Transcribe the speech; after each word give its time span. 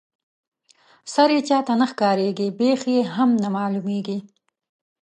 سر 1.13 1.29
یې 1.35 1.41
چاته 1.49 1.73
نه 1.81 1.85
ښکاريږي 1.91 2.47
بېخ 2.59 2.81
یې 2.93 3.01
هم 3.15 3.29
نه 3.41 3.49
معلومیږي. 3.55 4.19